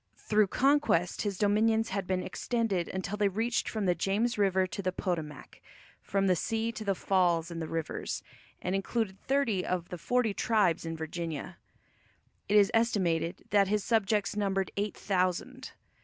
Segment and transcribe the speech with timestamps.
[0.17, 4.81] Through conquest his dominions had been extended until they reached from the James River to
[4.81, 5.61] the Potomac,
[6.01, 8.23] from the sea to the falls in the rivers,
[8.63, 11.59] and included thirty of the forty tribes in Virginia.
[12.49, 15.73] It is estimated that his subjects numbered eight thousand.